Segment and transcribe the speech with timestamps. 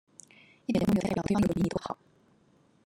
[0.65, 1.95] 一點都沒有代表對方有比你多好